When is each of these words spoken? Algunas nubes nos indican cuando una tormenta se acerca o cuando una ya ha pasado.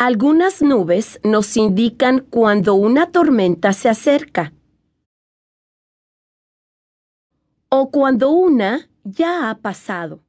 Algunas 0.00 0.62
nubes 0.62 1.18
nos 1.24 1.56
indican 1.56 2.20
cuando 2.20 2.74
una 2.74 3.10
tormenta 3.10 3.72
se 3.72 3.88
acerca 3.88 4.52
o 7.68 7.90
cuando 7.90 8.30
una 8.30 8.88
ya 9.02 9.50
ha 9.50 9.58
pasado. 9.58 10.22